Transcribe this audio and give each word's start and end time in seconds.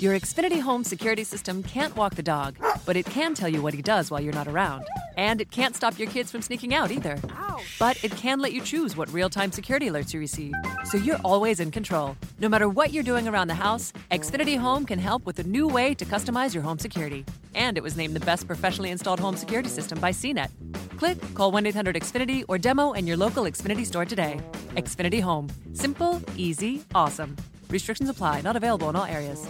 Your 0.00 0.14
Xfinity 0.14 0.60
home 0.60 0.84
security 0.84 1.24
system 1.24 1.60
can't 1.60 1.96
walk 1.96 2.14
the 2.14 2.22
dog, 2.22 2.56
but 2.86 2.94
it 2.94 3.04
can 3.04 3.34
tell 3.34 3.48
you 3.48 3.60
what 3.60 3.74
he 3.74 3.82
does 3.82 4.12
while 4.12 4.20
you're 4.20 4.32
not 4.32 4.46
around. 4.46 4.86
And 5.16 5.40
it 5.40 5.50
can't 5.50 5.74
stop 5.74 5.98
your 5.98 6.08
kids 6.08 6.30
from 6.30 6.40
sneaking 6.40 6.72
out 6.72 6.92
either. 6.92 7.18
But 7.80 8.04
it 8.04 8.12
can 8.12 8.38
let 8.38 8.52
you 8.52 8.60
choose 8.60 8.96
what 8.96 9.12
real 9.12 9.28
time 9.28 9.50
security 9.50 9.88
alerts 9.88 10.14
you 10.14 10.20
receive, 10.20 10.54
so 10.84 10.98
you're 10.98 11.18
always 11.24 11.58
in 11.58 11.72
control. 11.72 12.16
No 12.38 12.48
matter 12.48 12.68
what 12.68 12.92
you're 12.92 13.02
doing 13.02 13.26
around 13.26 13.48
the 13.48 13.54
house, 13.54 13.92
Xfinity 14.12 14.56
Home 14.56 14.86
can 14.86 15.00
help 15.00 15.26
with 15.26 15.40
a 15.40 15.42
new 15.42 15.66
way 15.66 15.94
to 15.94 16.04
customize 16.04 16.54
your 16.54 16.62
home 16.62 16.78
security. 16.78 17.24
And 17.56 17.76
it 17.76 17.82
was 17.82 17.96
named 17.96 18.14
the 18.14 18.24
best 18.24 18.46
professionally 18.46 18.90
installed 18.90 19.18
home 19.18 19.36
security 19.36 19.68
system 19.68 19.98
by 19.98 20.12
CNET. 20.12 20.50
Click, 20.96 21.18
call 21.34 21.50
1 21.50 21.66
800 21.66 21.96
Xfinity, 21.96 22.44
or 22.46 22.56
demo 22.56 22.92
in 22.92 23.04
your 23.04 23.16
local 23.16 23.44
Xfinity 23.46 23.84
store 23.84 24.04
today. 24.04 24.38
Xfinity 24.76 25.20
Home. 25.22 25.48
Simple, 25.72 26.22
easy, 26.36 26.84
awesome. 26.94 27.34
Restrictions 27.68 28.08
apply, 28.08 28.42
not 28.42 28.54
available 28.54 28.88
in 28.90 28.94
all 28.94 29.04
areas. 29.04 29.44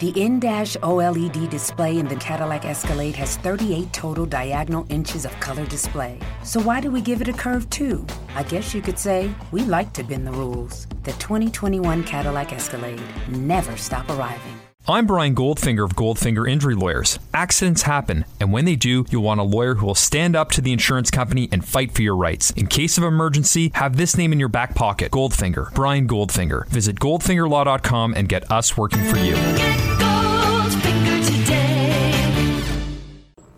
The 0.00 0.10
in-dash 0.20 0.76
OLED 0.78 1.48
display 1.50 2.00
in 2.00 2.08
the 2.08 2.16
Cadillac 2.16 2.64
Escalade 2.64 3.14
has 3.14 3.36
38 3.36 3.92
total 3.92 4.26
diagonal 4.26 4.86
inches 4.88 5.24
of 5.24 5.38
color 5.38 5.64
display. 5.66 6.18
So 6.42 6.60
why 6.60 6.80
do 6.80 6.90
we 6.90 7.00
give 7.00 7.20
it 7.22 7.28
a 7.28 7.32
curve 7.32 7.70
too? 7.70 8.04
I 8.34 8.42
guess 8.42 8.74
you 8.74 8.82
could 8.82 8.98
say 8.98 9.32
we 9.52 9.62
like 9.62 9.92
to 9.92 10.02
bend 10.02 10.26
the 10.26 10.32
rules. 10.32 10.88
The 11.04 11.12
2021 11.12 12.02
Cadillac 12.02 12.52
Escalade 12.52 13.00
never 13.28 13.76
stop 13.76 14.10
arriving. 14.10 14.58
I'm 14.86 15.06
Brian 15.06 15.34
Goldfinger 15.34 15.82
of 15.82 15.96
Goldfinger 15.96 16.46
Injury 16.46 16.74
Lawyers. 16.74 17.18
Accidents 17.32 17.82
happen, 17.82 18.26
and 18.38 18.52
when 18.52 18.66
they 18.66 18.76
do, 18.76 19.06
you'll 19.08 19.22
want 19.22 19.40
a 19.40 19.44
lawyer 19.44 19.76
who 19.76 19.86
will 19.86 19.94
stand 19.94 20.36
up 20.36 20.50
to 20.50 20.60
the 20.60 20.74
insurance 20.74 21.10
company 21.10 21.48
and 21.50 21.64
fight 21.64 21.92
for 21.92 22.02
your 22.02 22.14
rights. 22.14 22.50
In 22.50 22.66
case 22.66 22.98
of 22.98 23.04
emergency, 23.04 23.70
have 23.76 23.96
this 23.96 24.18
name 24.18 24.30
in 24.30 24.38
your 24.38 24.50
back 24.50 24.74
pocket 24.74 25.10
Goldfinger, 25.10 25.72
Brian 25.72 26.06
Goldfinger. 26.06 26.66
Visit 26.66 26.96
goldfingerlaw.com 26.96 28.12
and 28.14 28.28
get 28.28 28.50
us 28.50 28.76
working 28.76 29.02
for 29.04 29.16
you. 29.16 29.93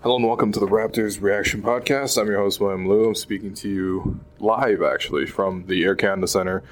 Hello 0.07 0.15
and 0.15 0.25
welcome 0.25 0.53
to 0.53 0.61
the 0.61 0.69
Raptors 0.69 1.21
Reaction 1.21 1.63
Podcast. 1.63 2.17
I'm 2.17 2.29
your 2.29 2.39
host, 2.39 2.61
William 2.61 2.89
Lou. 2.89 3.09
I'm 3.09 3.17
speaking 3.17 3.55
to 3.55 3.69
you 3.69 4.21
live, 4.39 4.81
actually, 4.81 5.27
from 5.27 5.67
the 5.67 5.83
Air 5.83 5.97
Canada 5.97 6.29
Center, 6.29 6.63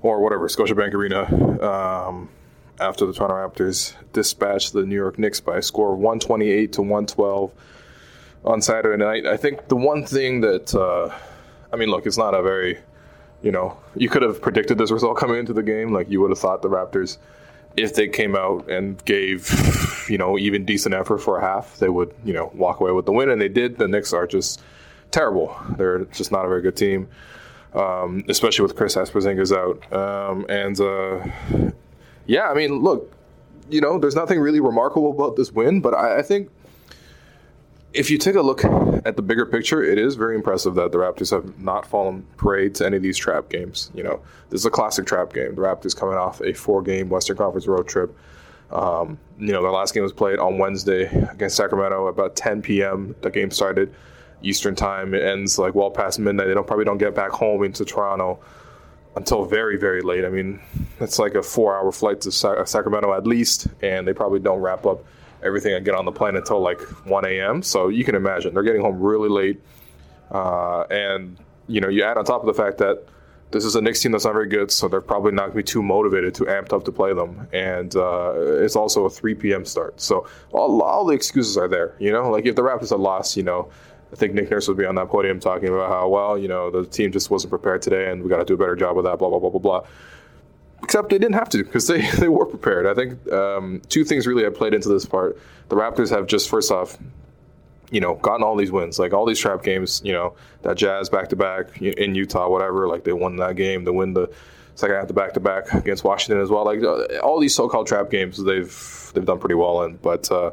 or 0.00 0.20
whatever, 0.20 0.48
Scotiabank 0.48 0.92
Arena. 0.92 1.64
Um, 1.64 2.28
after 2.80 3.06
the 3.06 3.12
Toronto 3.12 3.36
Raptors 3.36 3.94
dispatched 4.12 4.72
the 4.72 4.82
New 4.82 4.96
York 4.96 5.16
Knicks 5.16 5.38
by 5.38 5.58
a 5.58 5.62
score 5.62 5.92
of 5.92 6.00
128 6.00 6.72
to 6.72 6.82
112 6.82 7.52
on 8.44 8.60
Saturday 8.60 8.96
night. 9.00 9.26
I 9.26 9.36
think 9.36 9.68
the 9.68 9.76
one 9.76 10.04
thing 10.04 10.40
that, 10.40 10.74
uh, 10.74 11.16
I 11.72 11.76
mean, 11.76 11.88
look, 11.88 12.04
it's 12.04 12.18
not 12.18 12.34
a 12.34 12.42
very, 12.42 12.80
you 13.42 13.52
know, 13.52 13.78
you 13.94 14.08
could 14.08 14.22
have 14.22 14.42
predicted 14.42 14.76
this 14.76 14.90
result 14.90 15.18
coming 15.18 15.38
into 15.38 15.52
the 15.52 15.62
game. 15.62 15.92
Like, 15.92 16.10
you 16.10 16.20
would 16.20 16.30
have 16.30 16.40
thought 16.40 16.62
the 16.62 16.68
Raptors, 16.68 17.18
if 17.76 17.94
they 17.94 18.08
came 18.08 18.34
out 18.34 18.68
and 18.68 19.04
gave, 19.04 19.48
you 20.08 20.18
know, 20.18 20.38
even 20.38 20.64
decent 20.64 20.94
effort 20.94 21.18
for 21.18 21.38
a 21.38 21.40
half, 21.40 21.78
they 21.78 21.88
would, 21.88 22.14
you 22.24 22.32
know, 22.32 22.50
walk 22.54 22.80
away 22.80 22.92
with 22.92 23.06
the 23.06 23.12
win. 23.12 23.30
And 23.30 23.40
they 23.40 23.48
did. 23.48 23.78
The 23.78 23.88
Knicks 23.88 24.12
are 24.12 24.26
just 24.26 24.60
terrible. 25.10 25.56
They're 25.76 26.04
just 26.06 26.32
not 26.32 26.44
a 26.44 26.48
very 26.48 26.62
good 26.62 26.76
team. 26.76 27.08
Um, 27.74 28.24
especially 28.28 28.64
with 28.64 28.76
Chris 28.76 28.96
Porzingis 28.96 29.50
out, 29.50 29.90
um, 29.94 30.44
and 30.50 30.78
uh, 30.78 31.70
yeah, 32.26 32.50
I 32.50 32.54
mean, 32.54 32.80
look, 32.80 33.10
you 33.70 33.80
know, 33.80 33.98
there's 33.98 34.14
nothing 34.14 34.40
really 34.40 34.60
remarkable 34.60 35.10
about 35.10 35.36
this 35.36 35.52
win, 35.52 35.80
but 35.80 35.94
I, 35.94 36.18
I, 36.18 36.22
think 36.22 36.50
if 37.94 38.10
you 38.10 38.18
take 38.18 38.34
a 38.34 38.42
look 38.42 38.62
at 39.06 39.16
the 39.16 39.22
bigger 39.22 39.46
picture, 39.46 39.82
it 39.82 39.98
is 39.98 40.16
very 40.16 40.34
impressive 40.34 40.74
that 40.74 40.92
the 40.92 40.98
Raptors 40.98 41.30
have 41.30 41.58
not 41.58 41.86
fallen 41.86 42.26
prey 42.36 42.68
to 42.70 42.86
any 42.86 42.96
of 42.96 43.02
these 43.02 43.16
trap 43.16 43.48
games. 43.48 43.90
You 43.94 44.02
know, 44.02 44.20
this 44.50 44.60
is 44.60 44.66
a 44.66 44.70
classic 44.70 45.06
trap 45.06 45.32
game. 45.32 45.54
The 45.54 45.62
Raptors 45.62 45.96
coming 45.96 46.16
off 46.16 46.40
a 46.42 46.52
four-game 46.52 47.08
Western 47.08 47.38
Conference 47.38 47.66
road 47.66 47.88
trip. 47.88 48.14
Um, 48.72 49.18
you 49.38 49.52
know, 49.52 49.62
their 49.62 49.70
last 49.70 49.92
game 49.92 50.02
was 50.02 50.12
played 50.12 50.38
on 50.38 50.58
Wednesday 50.58 51.04
against 51.30 51.56
Sacramento 51.56 52.06
about 52.06 52.36
10 52.36 52.62
p.m. 52.62 53.14
The 53.20 53.30
game 53.30 53.50
started 53.50 53.94
Eastern 54.42 54.74
time. 54.74 55.14
It 55.14 55.22
ends 55.22 55.58
like 55.58 55.74
well 55.74 55.90
past 55.90 56.18
midnight. 56.18 56.46
They 56.46 56.54
don't 56.54 56.66
probably 56.66 56.84
don't 56.84 56.98
get 56.98 57.14
back 57.14 57.30
home 57.30 57.62
into 57.64 57.84
Toronto 57.84 58.40
until 59.14 59.44
very, 59.44 59.76
very 59.76 60.00
late. 60.00 60.24
I 60.24 60.30
mean, 60.30 60.60
it's 61.00 61.18
like 61.18 61.34
a 61.34 61.42
four 61.42 61.76
hour 61.76 61.92
flight 61.92 62.20
to 62.22 62.32
Sacramento 62.32 63.12
at 63.12 63.26
least, 63.26 63.66
and 63.82 64.06
they 64.06 64.14
probably 64.14 64.40
don't 64.40 64.60
wrap 64.60 64.86
up 64.86 65.04
everything 65.42 65.74
and 65.74 65.84
get 65.84 65.94
on 65.94 66.04
the 66.04 66.12
plane 66.12 66.36
until 66.36 66.60
like 66.60 66.80
1 67.06 67.24
a.m. 67.26 67.62
So 67.62 67.88
you 67.88 68.04
can 68.04 68.14
imagine 68.14 68.54
they're 68.54 68.62
getting 68.62 68.80
home 68.80 69.00
really 69.00 69.28
late. 69.28 69.60
Uh, 70.30 70.82
and, 70.84 71.36
you 71.66 71.80
know, 71.80 71.88
you 71.88 72.04
add 72.04 72.16
on 72.16 72.24
top 72.24 72.40
of 72.40 72.46
the 72.46 72.54
fact 72.54 72.78
that 72.78 73.04
this 73.52 73.64
is 73.64 73.76
a 73.76 73.80
Knicks 73.80 74.00
team 74.00 74.12
that's 74.12 74.24
not 74.24 74.32
very 74.32 74.48
good, 74.48 74.70
so 74.70 74.88
they're 74.88 75.00
probably 75.00 75.32
not 75.32 75.42
going 75.42 75.52
to 75.52 75.56
be 75.56 75.62
too 75.62 75.82
motivated, 75.82 76.34
too 76.34 76.46
amped 76.46 76.72
up 76.72 76.84
to 76.84 76.92
play 76.92 77.12
them. 77.12 77.46
And 77.52 77.94
uh, 77.94 78.32
it's 78.36 78.76
also 78.76 79.04
a 79.04 79.10
3 79.10 79.34
p.m. 79.34 79.64
start. 79.64 80.00
So 80.00 80.26
all, 80.52 80.82
all 80.82 81.04
the 81.04 81.14
excuses 81.14 81.56
are 81.56 81.68
there. 81.68 81.94
You 81.98 82.12
know, 82.12 82.30
like 82.30 82.46
if 82.46 82.56
the 82.56 82.62
Raptors 82.62 82.90
had 82.90 83.00
lost, 83.00 83.36
you 83.36 83.42
know, 83.42 83.70
I 84.12 84.16
think 84.16 84.34
Nick 84.34 84.50
Nurse 84.50 84.68
would 84.68 84.76
be 84.76 84.84
on 84.84 84.94
that 84.96 85.08
podium 85.08 85.38
talking 85.38 85.68
about 85.68 85.88
how, 85.88 86.08
well, 86.08 86.36
you 86.36 86.48
know, 86.48 86.70
the 86.70 86.84
team 86.84 87.12
just 87.12 87.30
wasn't 87.30 87.50
prepared 87.50 87.82
today 87.82 88.10
and 88.10 88.22
we 88.22 88.28
got 88.28 88.38
to 88.38 88.44
do 88.44 88.54
a 88.54 88.58
better 88.58 88.76
job 88.76 88.98
of 88.98 89.04
that, 89.04 89.18
blah, 89.18 89.28
blah, 89.28 89.38
blah, 89.38 89.50
blah, 89.50 89.60
blah. 89.60 89.86
Except 90.82 91.10
they 91.10 91.18
didn't 91.18 91.34
have 91.34 91.48
to 91.50 91.58
because 91.58 91.86
they, 91.86 92.10
they 92.18 92.28
were 92.28 92.46
prepared. 92.46 92.86
I 92.86 92.94
think 92.94 93.32
um, 93.32 93.80
two 93.88 94.04
things 94.04 94.26
really 94.26 94.44
have 94.44 94.54
played 94.54 94.74
into 94.74 94.88
this 94.88 95.06
part. 95.06 95.38
The 95.68 95.76
Raptors 95.76 96.10
have 96.10 96.26
just, 96.26 96.48
first 96.48 96.70
off, 96.70 96.98
you 97.92 98.00
know, 98.00 98.14
gotten 98.16 98.42
all 98.42 98.56
these 98.56 98.72
wins, 98.72 98.98
like 98.98 99.12
all 99.12 99.26
these 99.26 99.38
trap 99.38 99.62
games, 99.62 100.00
you 100.02 100.12
know, 100.12 100.34
that 100.62 100.78
Jazz 100.78 101.10
back 101.10 101.28
to 101.28 101.36
back 101.36 101.80
in 101.80 102.14
Utah, 102.14 102.48
whatever, 102.48 102.88
like 102.88 103.04
they 103.04 103.12
won 103.12 103.36
that 103.36 103.54
game, 103.54 103.84
they 103.84 103.90
win 103.90 104.14
the 104.14 104.32
second 104.74 104.96
half 104.96 105.08
the 105.08 105.12
back 105.12 105.34
to 105.34 105.40
back 105.40 105.72
against 105.74 106.02
Washington 106.02 106.42
as 106.42 106.48
well. 106.48 106.64
Like 106.64 106.82
uh, 106.82 107.18
all 107.18 107.38
these 107.38 107.54
so 107.54 107.68
called 107.68 107.86
trap 107.86 108.10
games, 108.10 108.42
they've 108.42 109.10
they've 109.12 109.26
done 109.26 109.38
pretty 109.38 109.56
well 109.56 109.82
in. 109.82 109.96
But 109.96 110.32
uh, 110.32 110.52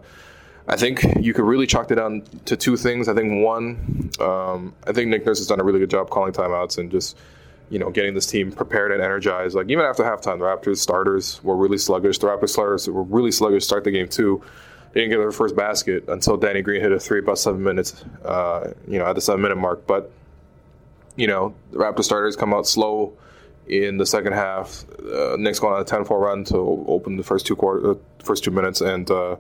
I 0.68 0.76
think 0.76 1.02
you 1.22 1.34
could 1.34 1.46
really 1.46 1.66
chalk 1.66 1.90
it 1.92 1.96
down 1.96 2.24
to 2.46 2.58
two 2.58 2.76
things. 2.76 3.08
I 3.08 3.16
think 3.16 3.42
one, 3.42 4.12
um, 4.20 4.74
I 4.86 4.92
think 4.92 5.10
Nick 5.10 5.26
Nurse 5.26 5.40
has 5.40 5.48
done 5.48 5.62
a 5.62 5.64
really 5.64 5.80
good 5.80 5.90
job 5.90 6.10
calling 6.10 6.34
timeouts 6.34 6.78
and 6.78 6.92
just, 6.92 7.18
you 7.70 7.80
know, 7.80 7.90
getting 7.90 8.14
this 8.14 8.28
team 8.28 8.52
prepared 8.52 8.92
and 8.92 9.02
energized. 9.02 9.56
Like 9.56 9.70
even 9.70 9.86
after 9.86 10.04
halftime, 10.04 10.40
the 10.40 10.46
Raptors 10.46 10.78
starters 10.78 11.42
were 11.42 11.56
really 11.56 11.78
sluggish. 11.78 12.18
The 12.20 12.28
Raptors 12.28 12.50
starters 12.50 12.90
were 12.90 13.04
really 13.04 13.32
sluggish 13.32 13.64
start 13.64 13.86
the 13.86 13.92
game 13.92 14.10
too. 14.10 14.44
They 14.92 15.02
didn't 15.02 15.12
get 15.12 15.18
their 15.18 15.32
first 15.32 15.56
basket 15.56 16.06
until 16.08 16.38
Danny 16.38 16.62
Green 16.62 16.82
hit 16.82 16.92
a 16.92 17.00
three 17.00 17.20
about 17.20 17.38
seven 17.38 17.64
minutes, 17.64 18.04
uh, 18.26 18.74
you 18.88 18.98
know, 18.98 19.06
at 19.06 19.14
the 19.14 19.22
seven 19.22 19.42
minute 19.42 19.58
mark. 19.58 19.86
But, 19.86 20.12
you 21.16 21.28
know, 21.28 21.54
the 21.72 21.78
Raptors 21.78 22.06
starters 22.06 22.36
come 22.36 22.54
out 22.54 22.66
slow 22.66 23.14
in 23.68 23.98
the 23.98 24.06
second 24.06 24.34
half. 24.34 24.84
Uh, 25.00 25.36
Knicks 25.38 25.60
going 25.60 25.76
on 25.76 25.82
a 25.82 25.86
10-4 25.86 26.20
run 26.20 26.44
to 26.46 26.58
open 26.88 27.18
the 27.18 27.24
first 27.24 27.46
two 27.46 27.56
quarter, 27.56 27.92
uh, 27.92 27.96
first 28.24 28.44
two 28.44 28.52
minutes, 28.52 28.82
and 28.82 29.10
uh, 29.12 29.36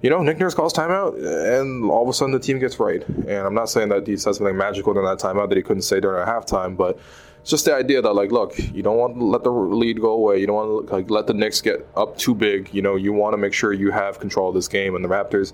you 0.00 0.10
know, 0.10 0.22
Nick 0.22 0.38
Nurse 0.38 0.54
calls 0.54 0.72
timeout, 0.72 1.14
and 1.58 1.88
all 1.90 2.02
of 2.02 2.08
a 2.08 2.12
sudden 2.12 2.32
the 2.32 2.40
team 2.40 2.58
gets 2.58 2.80
right. 2.80 3.06
And 3.06 3.30
I'm 3.30 3.54
not 3.54 3.68
saying 3.68 3.88
that 3.90 4.06
he 4.06 4.16
said 4.16 4.34
something 4.34 4.56
magical 4.56 4.94
during 4.94 5.08
that 5.08 5.18
timeout 5.18 5.48
that 5.48 5.56
he 5.56 5.62
couldn't 5.62 5.82
say 5.82 6.00
during 6.00 6.22
a 6.22 6.26
halftime, 6.26 6.76
but 6.76 6.98
it's 7.42 7.50
just 7.50 7.64
the 7.64 7.74
idea 7.74 8.00
that, 8.00 8.14
like, 8.14 8.30
look, 8.30 8.56
you 8.56 8.82
don't 8.82 8.96
want 8.96 9.16
to 9.16 9.24
let 9.24 9.42
the 9.42 9.50
lead 9.50 10.00
go 10.00 10.12
away. 10.12 10.40
You 10.40 10.46
don't 10.46 10.56
want 10.56 10.88
to 10.88 10.94
like, 10.94 11.10
let 11.10 11.26
the 11.26 11.34
Knicks 11.34 11.60
get 11.60 11.86
up 11.96 12.16
too 12.16 12.34
big. 12.34 12.72
You 12.72 12.82
know, 12.82 12.94
you 12.94 13.12
want 13.12 13.34
to 13.34 13.36
make 13.36 13.52
sure 13.52 13.72
you 13.72 13.90
have 13.90 14.20
control 14.20 14.48
of 14.48 14.54
this 14.54 14.68
game. 14.68 14.94
And 14.94 15.04
the 15.04 15.08
Raptors 15.08 15.52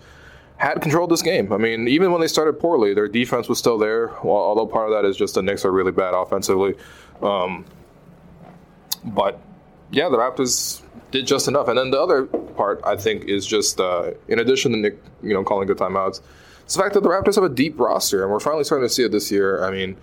had 0.58 0.82
control 0.82 1.05
of 1.05 1.11
this 1.11 1.23
game. 1.23 1.50
I 1.50 1.56
mean, 1.56 1.88
even 1.88 2.12
when 2.12 2.20
they 2.20 2.29
started 2.29 2.61
poorly, 2.61 2.93
their 2.93 3.08
defense 3.08 3.49
was 3.49 3.58
still 3.58 3.79
there. 3.79 4.14
Although 4.19 4.67
part 4.67 4.93
of 4.93 4.94
that 5.02 5.08
is 5.08 5.17
just 5.17 5.35
the 5.35 5.43
Knicks 5.43 5.64
are 5.64 5.73
really 5.73 5.93
bad 5.93 6.12
offensively. 6.12 6.75
Um, 7.23 7.64
but 9.02 9.41
yeah, 9.91 10.11
the 10.11 10.19
Raptors 10.19 10.82
did 11.11 11.26
just 11.26 11.49
enough. 11.49 11.69
And 11.69 11.79
then 11.79 11.91
the 11.91 12.00
other 12.00 12.26
part, 12.26 12.82
I 12.84 12.96
think, 12.96 13.25
is 13.25 13.46
just 13.46 13.81
uh, 13.81 14.11
in 14.26 14.41
addition 14.41 14.73
to 14.73 14.79
Nick, 14.79 15.02
you 15.23 15.32
know, 15.32 15.43
calling 15.43 15.67
good 15.67 15.79
timeouts, 15.79 16.20
it's 16.64 16.75
the 16.75 16.82
fact 16.82 16.93
that 16.94 17.02
the 17.02 17.08
Raptors 17.08 17.37
have 17.37 17.44
a 17.44 17.49
deep 17.49 17.81
roster, 17.81 18.23
and 18.23 18.31
we're 18.31 18.41
finally 18.41 18.64
starting 18.64 18.87
to 18.87 18.93
see 18.93 19.02
it 19.02 19.11
this 19.11 19.31
year. 19.31 19.64
I 19.64 19.70
mean, 19.70 19.96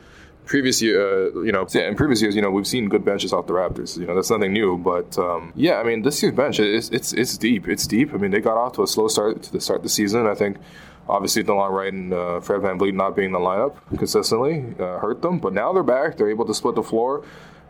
previous 0.45 0.81
year, 0.81 1.27
uh, 1.27 1.41
you 1.41 1.51
know, 1.51 1.65
in 1.73 1.95
previous 1.95 2.21
years, 2.21 2.35
you 2.35 2.41
know, 2.41 2.51
we've 2.51 2.67
seen 2.67 2.87
good 2.87 3.03
benches 3.03 3.33
off 3.33 3.47
the 3.47 3.53
Raptors. 3.53 3.97
You 3.97 4.05
know, 4.05 4.15
that's 4.15 4.29
nothing 4.29 4.53
new. 4.53 4.77
But 4.77 5.17
um, 5.17 5.51
yeah, 5.55 5.79
I 5.79 5.83
mean, 5.83 6.01
this 6.03 6.21
year's 6.21 6.35
bench, 6.35 6.59
it's, 6.59 6.89
it's 6.89 7.13
it's 7.13 7.37
deep. 7.37 7.67
It's 7.67 7.87
deep. 7.87 8.13
I 8.13 8.17
mean, 8.17 8.31
they 8.31 8.41
got 8.41 8.57
off 8.57 8.73
to 8.73 8.83
a 8.83 8.87
slow 8.87 9.07
start 9.07 9.43
to 9.43 9.51
the 9.51 9.61
start 9.61 9.83
the 9.83 9.89
season. 9.89 10.27
I 10.27 10.35
think. 10.35 10.57
Obviously, 11.07 11.43
Delon 11.43 11.69
Wright 11.69 11.93
and 11.93 12.11
uh, 12.11 12.39
Fred 12.39 12.63
Van 12.63 12.79
VanVleet 12.79 12.95
not 12.95 13.15
being 13.15 13.27
in 13.27 13.33
the 13.33 13.37
lineup 13.37 13.75
consistently 13.95 14.65
uh, 14.79 14.97
hurt 14.97 15.21
them, 15.21 15.37
but 15.37 15.53
now 15.53 15.71
they're 15.71 15.83
back. 15.83 16.17
They're 16.17 16.31
able 16.31 16.45
to 16.45 16.53
split 16.55 16.73
the 16.73 16.81
floor. 16.81 17.23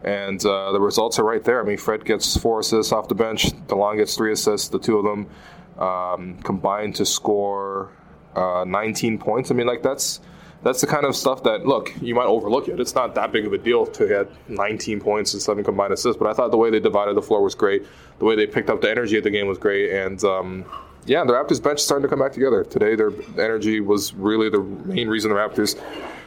And 0.05 0.43
uh, 0.45 0.71
the 0.71 0.79
results 0.79 1.19
are 1.19 1.25
right 1.25 1.43
there. 1.43 1.61
I 1.61 1.65
mean, 1.65 1.77
Fred 1.77 2.05
gets 2.05 2.37
four 2.37 2.61
assists 2.61 2.93
off 2.93 3.09
the 3.09 3.15
bench. 3.15 3.47
DeLon 3.67 3.97
gets 3.97 4.15
three 4.15 4.31
assists. 4.31 4.69
The 4.69 4.79
two 4.79 4.97
of 4.99 5.03
them 5.03 5.83
um, 5.83 6.37
combined 6.43 6.95
to 6.95 7.05
score 7.05 7.91
uh, 8.35 8.63
19 8.65 9.17
points. 9.17 9.51
I 9.51 9.53
mean, 9.53 9.67
like 9.67 9.81
that's 9.81 10.21
that's 10.65 10.81
the 10.81 10.87
kind 10.87 11.05
of 11.05 11.15
stuff 11.15 11.43
that 11.43 11.67
look 11.67 11.93
you 12.01 12.15
might 12.15 12.25
overlook 12.25 12.67
it. 12.67 12.79
It's 12.79 12.95
not 12.95 13.13
that 13.13 13.31
big 13.31 13.45
of 13.45 13.53
a 13.53 13.57
deal 13.59 13.85
to 13.85 14.07
get 14.07 14.49
19 14.49 14.99
points 14.99 15.31
and 15.33 15.41
seven 15.41 15.63
combined 15.63 15.93
assists. 15.93 16.17
But 16.17 16.27
I 16.27 16.33
thought 16.33 16.49
the 16.49 16.57
way 16.57 16.71
they 16.71 16.79
divided 16.79 17.15
the 17.15 17.21
floor 17.21 17.43
was 17.43 17.53
great. 17.53 17.85
The 18.17 18.25
way 18.25 18.35
they 18.35 18.47
picked 18.47 18.71
up 18.71 18.81
the 18.81 18.89
energy 18.89 19.15
of 19.15 19.23
the 19.23 19.29
game 19.29 19.45
was 19.45 19.59
great. 19.59 19.91
And 19.91 20.21
um, 20.23 20.65
yeah, 21.05 21.23
the 21.23 21.33
Raptors 21.33 21.61
bench 21.61 21.77
is 21.77 21.85
starting 21.85 22.01
to 22.01 22.09
come 22.09 22.17
back 22.17 22.31
together 22.31 22.63
today. 22.63 22.95
Their 22.95 23.11
energy 23.37 23.79
was 23.79 24.15
really 24.15 24.49
the 24.49 24.61
main 24.61 25.07
reason 25.07 25.29
the 25.29 25.37
Raptors 25.37 25.79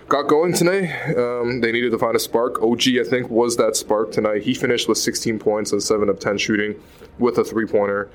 got 0.09 0.29
going 0.29 0.53
today. 0.53 0.93
Um, 1.17 1.61
they 1.61 1.73
needed 1.73 1.91
to 1.91 1.99
find 1.99 2.15
a 2.15 2.21
spark. 2.21 2.63
OG, 2.63 2.83
I 3.01 3.03
think, 3.11 3.31
was 3.31 3.57
that 3.57 3.75
spark 3.75 4.13
tonight. 4.13 4.43
He 4.43 4.55
finished 4.55 4.89
with 4.89 4.99
16 4.99 5.41
points 5.41 5.73
and 5.73 5.83
7 5.83 6.09
of 6.09 6.21
10 6.21 6.39
shooting 6.39 6.81
with 7.19 7.39
a 7.39 7.45
three 7.45 7.67
pointer. 7.67 8.09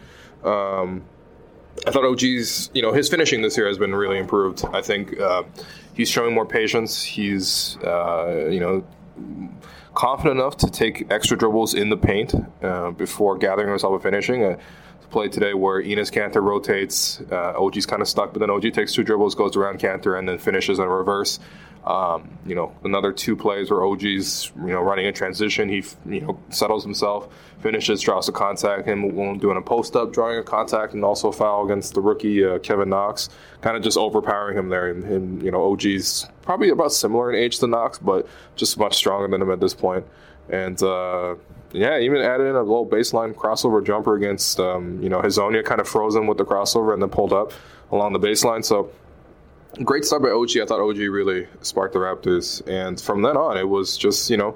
Um, 0.45 1.03
I 1.85 1.91
thought 1.91 2.05
OG's, 2.05 2.69
you 2.73 2.81
know, 2.81 2.93
his 2.93 3.09
finishing 3.09 3.41
this 3.41 3.57
year 3.57 3.67
has 3.67 3.77
been 3.77 3.93
really 3.93 4.17
improved. 4.17 4.63
I 4.71 4.81
think 4.81 5.19
uh, 5.19 5.43
he's 5.93 6.09
showing 6.09 6.33
more 6.33 6.45
patience. 6.45 7.03
He's, 7.03 7.77
uh, 7.77 8.47
you 8.49 8.59
know, 8.59 8.83
confident 9.93 10.39
enough 10.39 10.57
to 10.57 10.69
take 10.69 11.11
extra 11.11 11.37
dribbles 11.37 11.73
in 11.73 11.89
the 11.89 11.97
paint 11.97 12.33
uh, 12.61 12.91
before 12.91 13.37
gathering 13.37 13.69
himself 13.69 13.99
a 13.99 13.99
finishing. 13.99 14.57
Play 15.09 15.27
today 15.29 15.53
where 15.53 15.81
Enes 15.81 16.11
Kanter 16.11 16.41
rotates, 16.41 17.21
uh, 17.31 17.53
OG's 17.57 17.85
kind 17.85 18.01
of 18.01 18.07
stuck, 18.07 18.33
but 18.33 18.39
then 18.39 18.49
OG 18.49 18.73
takes 18.73 18.93
two 18.93 19.03
dribbles, 19.03 19.35
goes 19.35 19.55
around 19.55 19.79
Kanter, 19.79 20.17
and 20.17 20.27
then 20.27 20.37
finishes 20.37 20.79
in 20.79 20.85
a 20.85 20.89
reverse. 20.89 21.39
Um, 21.85 22.37
you 22.45 22.55
know, 22.55 22.73
another 22.85 23.11
two 23.11 23.35
plays 23.35 23.69
where 23.69 23.83
OG's 23.83 24.51
you 24.55 24.71
know 24.71 24.81
running 24.81 25.05
a 25.05 25.11
transition. 25.11 25.67
He 25.67 25.83
you 26.05 26.21
know 26.21 26.39
settles 26.49 26.83
himself, 26.83 27.27
finishes, 27.59 28.01
draws 28.01 28.29
a 28.29 28.31
contact. 28.31 28.87
Him 28.87 29.37
doing 29.37 29.57
a 29.57 29.61
post 29.61 29.95
up, 29.95 30.13
drawing 30.13 30.37
a 30.37 30.43
contact, 30.43 30.93
and 30.93 31.03
also 31.03 31.31
foul 31.31 31.65
against 31.65 31.93
the 31.93 32.01
rookie 32.01 32.45
uh, 32.45 32.59
Kevin 32.59 32.89
Knox. 32.89 33.29
Kind 33.59 33.75
of 33.75 33.83
just 33.83 33.97
overpowering 33.97 34.57
him 34.57 34.69
there. 34.69 34.89
And, 34.89 35.03
and, 35.03 35.43
you 35.43 35.51
know, 35.51 35.71
OG's 35.71 36.25
probably 36.41 36.69
about 36.69 36.93
similar 36.93 37.31
in 37.31 37.37
age 37.37 37.59
to 37.59 37.67
Knox, 37.67 37.99
but 37.99 38.27
just 38.55 38.77
much 38.77 38.95
stronger 38.95 39.27
than 39.27 39.41
him 39.41 39.51
at 39.51 39.59
this 39.59 39.73
point. 39.73 40.05
And 40.49 40.81
uh, 40.81 41.35
yeah, 41.73 41.99
even 41.99 42.21
added 42.21 42.47
in 42.47 42.55
a 42.55 42.61
little 42.61 42.85
baseline 42.85 43.33
crossover 43.33 43.83
jumper 43.85 44.15
against 44.15 44.59
um, 44.59 44.92
you 45.01 45.09
know 45.09 45.21
Hezonja, 45.21 45.63
kind 45.63 45.81
of 45.81 45.87
froze 45.87 46.15
him 46.15 46.27
with 46.27 46.37
the 46.37 46.45
crossover 46.45 46.93
and 46.93 47.01
then 47.01 47.09
pulled 47.09 47.33
up 47.33 47.53
along 47.91 48.13
the 48.13 48.19
baseline. 48.19 48.63
So 48.63 48.91
great 49.83 50.05
start 50.05 50.21
by 50.21 50.29
OG. 50.29 50.57
I 50.57 50.65
thought 50.65 50.79
OG 50.79 50.97
really 50.97 51.47
sparked 51.61 51.93
the 51.93 51.99
Raptors, 51.99 52.61
and 52.67 52.99
from 52.99 53.21
then 53.21 53.37
on, 53.37 53.57
it 53.57 53.67
was 53.67 53.97
just 53.97 54.29
you 54.29 54.37
know 54.37 54.55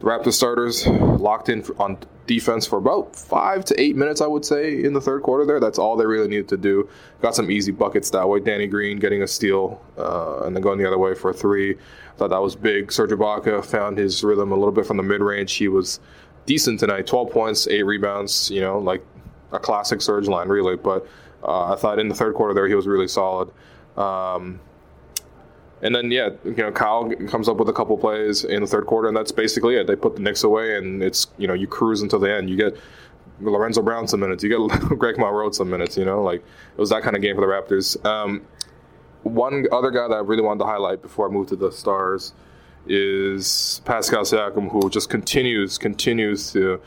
the 0.00 0.06
Raptors 0.06 0.34
starters 0.34 0.86
locked 0.86 1.48
in 1.48 1.64
on 1.78 1.98
defense 2.26 2.66
for 2.66 2.78
about 2.78 3.14
five 3.14 3.64
to 3.66 3.80
eight 3.80 3.96
minutes, 3.96 4.20
I 4.20 4.26
would 4.26 4.44
say, 4.44 4.82
in 4.82 4.92
the 4.92 5.00
third 5.00 5.22
quarter. 5.22 5.44
There, 5.44 5.60
that's 5.60 5.78
all 5.78 5.96
they 5.96 6.06
really 6.06 6.28
needed 6.28 6.48
to 6.48 6.56
do. 6.56 6.88
Got 7.20 7.34
some 7.34 7.50
easy 7.50 7.72
buckets 7.72 8.10
that 8.10 8.28
way. 8.28 8.40
Danny 8.40 8.66
Green 8.66 8.98
getting 8.98 9.22
a 9.22 9.26
steal, 9.26 9.80
uh, 9.98 10.42
and 10.44 10.54
then 10.54 10.62
going 10.62 10.78
the 10.78 10.86
other 10.86 10.98
way 10.98 11.14
for 11.14 11.30
a 11.30 11.34
three. 11.34 11.72
I 11.72 12.16
thought 12.16 12.30
that 12.30 12.42
was 12.42 12.56
big. 12.56 12.92
Serge 12.92 13.10
Ibaka 13.10 13.64
found 13.64 13.98
his 13.98 14.22
rhythm 14.22 14.52
a 14.52 14.56
little 14.56 14.72
bit 14.72 14.86
from 14.86 14.96
the 14.96 15.02
mid 15.02 15.20
range. 15.20 15.52
He 15.54 15.68
was 15.68 16.00
decent 16.46 16.80
tonight. 16.80 17.06
Twelve 17.06 17.30
points, 17.30 17.66
eight 17.68 17.84
rebounds. 17.84 18.50
You 18.50 18.60
know, 18.60 18.78
like 18.78 19.04
a 19.52 19.58
classic 19.58 20.02
Serge 20.02 20.28
line, 20.28 20.48
really. 20.48 20.76
But 20.76 21.06
uh, 21.42 21.72
I 21.72 21.76
thought 21.76 21.98
in 21.98 22.08
the 22.08 22.14
third 22.14 22.34
quarter 22.34 22.54
there 22.54 22.68
he 22.68 22.74
was 22.74 22.86
really 22.86 23.08
solid. 23.08 23.50
Um, 23.96 24.60
and 25.82 25.94
then 25.94 26.10
yeah, 26.10 26.30
you 26.44 26.54
know, 26.54 26.70
Kyle 26.70 27.10
comes 27.28 27.48
up 27.48 27.56
with 27.56 27.68
a 27.68 27.72
couple 27.72 27.98
plays 27.98 28.44
in 28.44 28.62
the 28.62 28.68
third 28.68 28.86
quarter, 28.86 29.08
and 29.08 29.16
that's 29.16 29.32
basically 29.32 29.76
it. 29.76 29.86
They 29.86 29.96
put 29.96 30.14
the 30.14 30.22
Knicks 30.22 30.44
away, 30.44 30.76
and 30.76 31.02
it's 31.02 31.26
you 31.38 31.48
know 31.48 31.54
you 31.54 31.66
cruise 31.66 32.02
until 32.02 32.20
the 32.20 32.32
end. 32.32 32.48
You 32.48 32.56
get 32.56 32.76
Lorenzo 33.40 33.82
Brown 33.82 34.06
some 34.06 34.20
minutes, 34.20 34.44
you 34.44 34.48
get 34.48 34.80
Greg 34.98 35.18
Monroe 35.18 35.50
some 35.50 35.68
minutes. 35.68 35.96
You 35.96 36.04
know, 36.04 36.22
like 36.22 36.40
it 36.40 36.80
was 36.80 36.90
that 36.90 37.02
kind 37.02 37.16
of 37.16 37.22
game 37.22 37.34
for 37.34 37.40
the 37.40 37.46
Raptors. 37.48 38.02
Um, 38.06 38.42
one 39.24 39.66
other 39.72 39.90
guy 39.90 40.08
that 40.08 40.14
I 40.14 40.20
really 40.20 40.42
wanted 40.42 40.60
to 40.60 40.66
highlight 40.66 41.02
before 41.02 41.28
I 41.28 41.32
move 41.32 41.48
to 41.48 41.56
the 41.56 41.72
stars 41.72 42.32
is 42.86 43.80
Pascal 43.84 44.22
Siakam, 44.22 44.70
who 44.70 44.88
just 44.88 45.10
continues 45.10 45.78
continues 45.78 46.52
to 46.52 46.80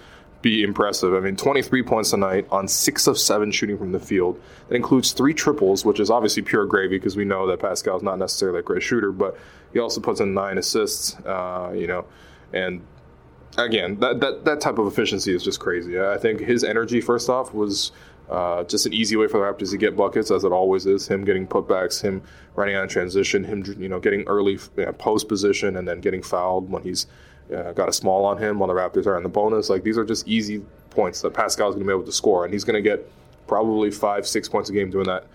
be 0.45 0.61
impressive. 0.61 1.15
I 1.15 1.21
mean, 1.21 1.35
23 1.35 1.81
points 1.81 2.11
tonight 2.11 2.45
on 2.51 2.67
six 2.67 3.07
of 3.07 3.17
seven 3.17 3.51
shooting 3.51 3.79
from 3.79 3.91
the 3.91 3.99
field. 3.99 4.39
That 4.69 4.75
includes 4.75 5.11
three 5.11 5.33
triples, 5.33 5.83
which 5.83 5.99
is 5.99 6.11
obviously 6.11 6.43
pure 6.43 6.67
gravy 6.67 6.99
because 6.99 7.17
we 7.17 7.25
know 7.25 7.47
that 7.47 7.59
Pascal's 7.59 8.03
not 8.03 8.19
necessarily 8.19 8.59
a 8.59 8.61
great 8.61 8.83
shooter, 8.83 9.11
but 9.11 9.35
he 9.73 9.79
also 9.79 9.99
puts 9.99 10.19
in 10.19 10.35
nine 10.35 10.59
assists. 10.59 11.15
Uh, 11.25 11.73
you 11.75 11.87
know, 11.87 12.05
and 12.53 12.85
again, 13.57 13.99
that, 14.01 14.19
that 14.19 14.45
that 14.45 14.61
type 14.61 14.77
of 14.77 14.85
efficiency 14.85 15.33
is 15.33 15.43
just 15.43 15.59
crazy. 15.59 15.99
I 15.99 16.17
think 16.17 16.41
his 16.41 16.63
energy, 16.63 17.01
first 17.01 17.27
off, 17.27 17.51
was 17.51 17.91
uh, 18.29 18.65
just 18.65 18.85
an 18.85 18.93
easy 18.93 19.15
way 19.15 19.27
for 19.27 19.39
the 19.39 19.45
Raptors 19.45 19.71
to 19.71 19.77
get 19.77 19.97
buckets, 19.97 20.29
as 20.29 20.43
it 20.43 20.51
always 20.51 20.85
is. 20.85 21.07
Him 21.07 21.25
getting 21.25 21.47
putbacks, 21.47 21.99
him 21.99 22.21
running 22.55 22.75
on 22.75 22.87
transition, 22.87 23.43
him 23.43 23.63
you 23.79 23.89
know 23.89 23.99
getting 23.99 24.21
early 24.27 24.59
you 24.77 24.85
know, 24.85 24.93
post 24.93 25.27
position, 25.27 25.77
and 25.77 25.87
then 25.87 26.01
getting 26.01 26.21
fouled 26.21 26.69
when 26.69 26.83
he's 26.83 27.07
uh, 27.53 27.71
got 27.73 27.89
a 27.89 27.93
small 27.93 28.25
on 28.25 28.37
him 28.37 28.59
while 28.59 28.67
the 28.67 28.73
Raptors 28.73 29.05
are 29.05 29.17
in 29.17 29.23
the 29.23 29.29
bonus. 29.29 29.69
Like 29.69 29.83
these 29.83 29.97
are 29.97 30.05
just 30.05 30.27
easy 30.27 30.63
points 30.89 31.21
that 31.21 31.33
Pascal's 31.33 31.75
going 31.75 31.85
to 31.85 31.87
be 31.87 31.93
able 31.93 32.05
to 32.05 32.11
score, 32.11 32.45
and 32.45 32.53
he's 32.53 32.63
going 32.63 32.81
to 32.81 32.87
get 32.87 33.09
probably 33.47 33.91
five, 33.91 34.27
six 34.27 34.49
points 34.49 34.69
a 34.69 34.73
game 34.73 34.89
doing 34.89 35.05
that. 35.05 35.25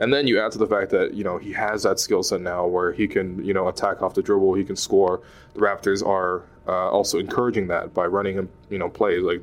And 0.00 0.12
then 0.12 0.26
you 0.26 0.40
add 0.40 0.52
to 0.52 0.58
the 0.58 0.66
fact 0.66 0.90
that 0.92 1.14
you 1.14 1.24
know 1.24 1.38
he 1.38 1.52
has 1.52 1.82
that 1.82 1.98
skill 1.98 2.22
set 2.22 2.40
now 2.40 2.66
where 2.66 2.92
he 2.92 3.08
can 3.08 3.44
you 3.44 3.52
know 3.52 3.68
attack 3.68 4.02
off 4.02 4.14
the 4.14 4.22
dribble, 4.22 4.54
he 4.54 4.64
can 4.64 4.76
score. 4.76 5.20
The 5.54 5.60
Raptors 5.60 6.06
are 6.06 6.44
uh, 6.66 6.90
also 6.90 7.18
encouraging 7.18 7.66
that 7.68 7.94
by 7.94 8.06
running 8.06 8.34
him 8.34 8.48
you 8.70 8.78
know 8.78 8.88
plays 8.88 9.22
like 9.22 9.42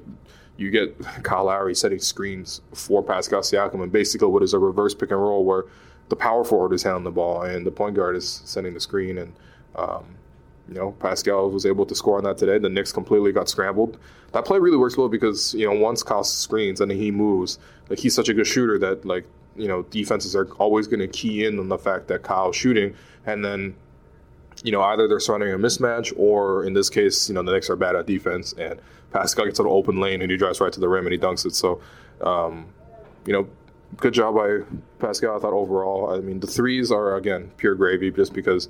you 0.58 0.72
get 0.72 0.98
Kyle 1.24 1.46
Lowry 1.46 1.76
setting 1.76 2.00
screens 2.00 2.62
for 2.74 3.04
Pascal 3.04 3.42
Siakam, 3.42 3.84
and 3.84 3.92
basically 3.92 4.30
what 4.30 4.44
is 4.44 4.54
a 4.54 4.60
reverse 4.60 4.96
pick 4.96 5.12
and 5.12 5.22
roll 5.22 5.44
where 5.44 5.66
the 6.08 6.16
power 6.16 6.44
forward 6.44 6.74
is 6.74 6.84
handling 6.84 7.04
the 7.04 7.12
ball 7.12 7.42
and 7.42 7.66
the 7.66 7.72
point 7.72 7.96
guard 7.96 8.16
is 8.16 8.42
sending 8.46 8.74
the 8.74 8.80
screen 8.80 9.18
and 9.18 9.34
um, 9.76 10.06
you 10.68 10.76
know, 10.76 10.92
Pascal 10.94 11.50
was 11.52 11.66
able 11.66 11.86
to 11.86 11.96
score 11.96 12.18
on 12.18 12.24
that 12.24 12.38
today. 12.38 12.58
The 12.58 12.70
Knicks 12.70 12.92
completely 12.92 13.32
got 13.32 13.48
scrambled. 13.50 13.98
That 14.32 14.46
play 14.46 14.60
really 14.60 14.78
works 14.78 14.98
well 14.98 15.10
because 15.10 15.54
you 15.54 15.66
know 15.66 15.74
once 15.80 16.04
Kyle 16.04 16.24
screens 16.24 16.82
and 16.82 16.92
he 16.92 17.12
moves, 17.12 17.60
like 17.90 18.00
he's 18.00 18.16
such 18.16 18.30
a 18.30 18.34
good 18.34 18.48
shooter 18.48 18.80
that 18.80 19.06
like 19.06 19.26
you 19.56 19.68
know 19.68 19.84
defenses 19.84 20.36
are 20.36 20.48
always 20.56 20.88
going 20.88 21.00
to 21.00 21.08
key 21.08 21.46
in 21.46 21.60
on 21.60 21.70
the 21.70 21.78
fact 21.78 22.08
that 22.08 22.24
Kyle's 22.24 22.56
shooting, 22.56 22.96
and 23.26 23.46
then 23.46 23.76
you 24.64 24.72
know 24.72 24.82
either 24.82 25.08
they're 25.08 25.20
surrounding 25.20 25.54
a 25.54 25.58
mismatch 25.58 26.12
or 26.18 26.64
in 26.64 26.74
this 26.74 26.90
case, 26.90 27.30
you 27.30 27.36
know 27.36 27.44
the 27.44 27.52
Knicks 27.52 27.70
are 27.70 27.76
bad 27.76 27.96
at 27.96 28.08
defense 28.08 28.54
and 28.54 28.80
Pascal 29.16 29.46
gets 29.46 29.60
an 29.60 29.68
open 29.68 30.02
lane 30.02 30.22
and 30.22 30.30
he 30.30 30.36
drives 30.36 30.60
right 30.60 30.74
to 30.74 30.80
the 30.80 30.90
rim 30.90 31.06
and 31.06 31.14
he 31.14 31.18
dunks 31.18 31.46
it. 31.46 31.56
So, 31.56 31.80
um, 32.20 32.66
you 33.26 33.32
know, 33.32 33.48
good 33.96 34.14
job 34.14 34.36
by 34.36 34.60
Pascal. 35.00 35.38
I 35.38 35.40
thought 35.40 35.54
overall. 35.54 36.14
I 36.14 36.20
mean, 36.20 36.42
the 36.42 36.48
threes 36.48 36.92
are 36.92 37.16
again 37.16 37.52
pure 37.56 37.76
gravy 37.76 38.12
just 38.12 38.34
because 38.34 38.68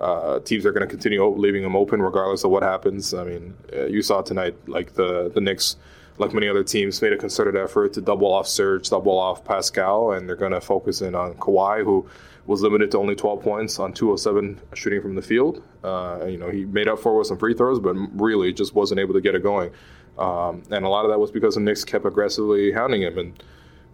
uh, 0.00 0.40
teams 0.40 0.66
are 0.66 0.72
going 0.72 0.86
to 0.86 0.90
continue 0.90 1.24
leaving 1.26 1.62
them 1.62 1.76
open 1.76 2.02
regardless 2.02 2.44
of 2.44 2.50
what 2.50 2.62
happens. 2.62 3.14
I 3.14 3.24
mean, 3.24 3.54
uh, 3.72 3.86
you 3.86 4.02
saw 4.02 4.22
tonight, 4.22 4.54
like 4.66 4.94
the 4.94 5.30
the 5.32 5.40
Knicks, 5.40 5.76
like 6.18 6.34
many 6.34 6.48
other 6.48 6.64
teams, 6.64 7.00
made 7.00 7.12
a 7.12 7.16
concerted 7.16 7.56
effort 7.56 7.92
to 7.94 8.00
double 8.00 8.32
off 8.32 8.46
Serge, 8.46 8.88
double 8.90 9.18
off 9.18 9.44
Pascal, 9.44 10.12
and 10.12 10.28
they're 10.28 10.36
going 10.36 10.52
to 10.52 10.60
focus 10.60 11.00
in 11.00 11.14
on 11.14 11.34
Kawhi, 11.34 11.84
who 11.84 12.08
was 12.46 12.62
limited 12.62 12.90
to 12.92 12.98
only 12.98 13.16
12 13.16 13.42
points 13.42 13.78
on 13.78 13.92
207 13.92 14.60
shooting 14.74 15.02
from 15.02 15.14
the 15.16 15.22
field. 15.22 15.62
Uh, 15.82 16.24
you 16.28 16.38
know, 16.38 16.48
he 16.48 16.64
made 16.64 16.88
up 16.88 16.98
for 16.98 17.14
it 17.14 17.18
with 17.18 17.26
some 17.26 17.38
free 17.38 17.54
throws, 17.54 17.80
but 17.80 17.94
really 18.14 18.52
just 18.52 18.74
wasn't 18.74 19.00
able 19.00 19.14
to 19.14 19.20
get 19.20 19.34
it 19.34 19.42
going. 19.42 19.70
Um, 20.18 20.62
and 20.70 20.84
a 20.84 20.88
lot 20.88 21.04
of 21.04 21.10
that 21.10 21.18
was 21.18 21.30
because 21.30 21.54
the 21.54 21.60
Knicks 21.60 21.84
kept 21.84 22.06
aggressively 22.06 22.72
hounding 22.72 23.02
him. 23.02 23.18
And 23.18 23.42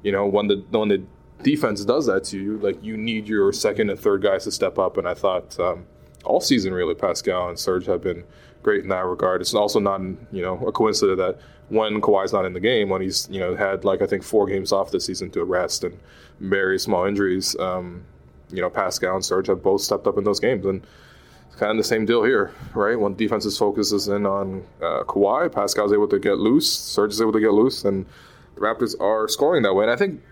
you 0.02 0.12
know, 0.12 0.26
when 0.26 0.48
the 0.48 0.64
when 0.70 0.88
the 0.88 1.02
defense 1.42 1.84
does 1.84 2.06
that 2.06 2.24
to 2.24 2.38
you, 2.38 2.58
like 2.58 2.82
you 2.82 2.96
need 2.96 3.28
your 3.28 3.52
second 3.52 3.90
and 3.90 3.98
third 3.98 4.22
guys 4.22 4.44
to 4.44 4.50
step 4.50 4.78
up. 4.78 4.96
And 4.96 5.06
I 5.06 5.14
thought 5.14 5.58
um, 5.60 5.86
all 6.24 6.40
season 6.40 6.72
really, 6.72 6.94
Pascal 6.94 7.48
and 7.48 7.58
Serge 7.58 7.86
have 7.86 8.02
been 8.02 8.24
great 8.62 8.82
in 8.82 8.88
that 8.88 9.04
regard. 9.04 9.40
It's 9.40 9.54
also 9.54 9.80
not 9.80 10.00
you 10.00 10.42
know 10.42 10.58
a 10.66 10.72
coincidence 10.72 11.18
that 11.18 11.38
when 11.68 12.00
Kawhi's 12.00 12.32
not 12.32 12.44
in 12.44 12.52
the 12.52 12.60
game, 12.60 12.88
when 12.88 13.02
he's 13.02 13.28
you 13.30 13.40
know 13.40 13.54
had 13.54 13.84
like 13.84 14.02
I 14.02 14.06
think 14.06 14.22
four 14.22 14.46
games 14.46 14.72
off 14.72 14.90
this 14.90 15.06
season 15.06 15.30
to 15.32 15.44
rest 15.44 15.84
and 15.84 15.98
various 16.40 16.84
small 16.84 17.04
injuries, 17.04 17.56
um, 17.58 18.04
you 18.50 18.60
know 18.60 18.70
Pascal 18.70 19.14
and 19.14 19.24
Serge 19.24 19.48
have 19.48 19.62
both 19.62 19.80
stepped 19.80 20.06
up 20.06 20.18
in 20.18 20.24
those 20.24 20.40
games 20.40 20.66
and. 20.66 20.86
It's 21.48 21.60
kind 21.60 21.72
of 21.72 21.76
the 21.76 21.84
same 21.84 22.06
deal 22.06 22.24
here, 22.24 22.50
right? 22.72 22.98
When 22.98 23.14
defense's 23.14 23.58
focus 23.58 23.92
is 23.92 24.08
in 24.08 24.24
on 24.24 24.64
uh, 24.80 25.02
Kawhi, 25.04 25.52
Pascal's 25.52 25.92
able 25.92 26.08
to 26.08 26.18
get 26.18 26.38
loose, 26.38 26.66
Serge 26.66 27.12
is 27.12 27.20
able 27.20 27.32
to 27.32 27.40
get 27.40 27.52
loose, 27.52 27.84
and 27.84 28.06
the 28.54 28.62
Raptors 28.62 28.98
are 28.98 29.28
scoring 29.28 29.62
that 29.64 29.74
way. 29.74 29.84
And 29.84 29.92
I 29.92 29.96
think 29.96 30.22